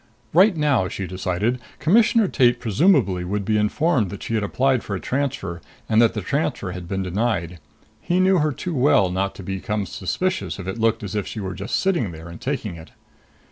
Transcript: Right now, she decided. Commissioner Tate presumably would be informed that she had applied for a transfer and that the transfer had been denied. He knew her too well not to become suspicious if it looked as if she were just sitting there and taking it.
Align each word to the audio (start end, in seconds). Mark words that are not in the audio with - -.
Right 0.33 0.57
now, 0.57 0.87
she 0.87 1.05
decided. 1.05 1.59
Commissioner 1.77 2.27
Tate 2.27 2.59
presumably 2.59 3.23
would 3.23 3.45
be 3.45 3.55
informed 3.55 4.09
that 4.09 4.23
she 4.23 4.33
had 4.33 4.41
applied 4.41 4.83
for 4.83 4.95
a 4.95 4.99
transfer 4.99 5.61
and 5.87 6.01
that 6.01 6.15
the 6.15 6.21
transfer 6.23 6.71
had 6.71 6.87
been 6.87 7.03
denied. 7.03 7.59
He 8.01 8.19
knew 8.19 8.39
her 8.39 8.51
too 8.51 8.73
well 8.73 9.11
not 9.11 9.35
to 9.35 9.43
become 9.43 9.85
suspicious 9.85 10.57
if 10.57 10.65
it 10.67 10.79
looked 10.79 11.03
as 11.03 11.13
if 11.13 11.27
she 11.27 11.39
were 11.39 11.53
just 11.53 11.75
sitting 11.75 12.09
there 12.09 12.29
and 12.29 12.41
taking 12.41 12.77
it. 12.77 12.89